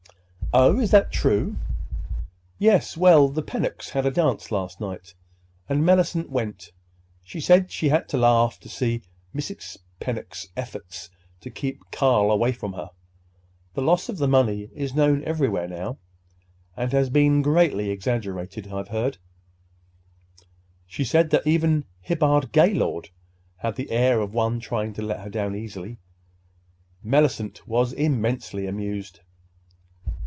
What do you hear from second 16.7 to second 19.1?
and has been greatly exaggerated, I've